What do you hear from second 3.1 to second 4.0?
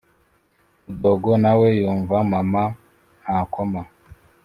ntakoma.